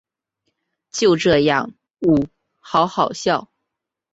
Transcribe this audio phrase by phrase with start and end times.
[0.89, 2.27] 就这样喔
[2.59, 3.51] 好好笑